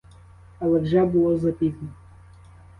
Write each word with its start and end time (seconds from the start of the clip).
Але 0.59 0.79
вже 0.79 1.05
було 1.05 1.37
запізно. 1.37 1.87